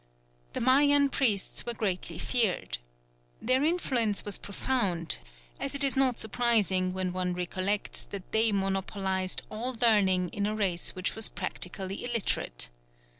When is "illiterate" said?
12.03-12.71